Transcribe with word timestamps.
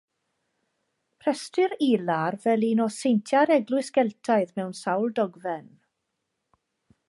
Rhestrir 1.25 1.75
Ilar 1.87 2.37
fel 2.45 2.65
un 2.69 2.81
o 2.85 2.89
seintiau'r 2.95 3.53
Eglwys 3.59 3.93
Geltaidd 3.99 4.57
mewn 4.61 4.73
sawl 4.81 5.17
dogfen. 5.21 5.69